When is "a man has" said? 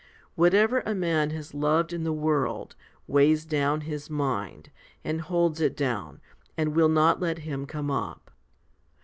0.79-1.53